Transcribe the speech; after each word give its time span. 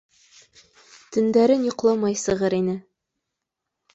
Төндәрен 1.17 1.67
йоҡламай 1.67 2.17
сығыр 2.21 2.57
ине. 2.63 2.75